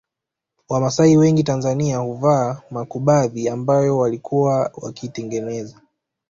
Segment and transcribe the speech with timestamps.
[0.69, 5.81] Wamasai wengi Tanzania huvaa makubadhi ambayo walikuwa wakitengeneza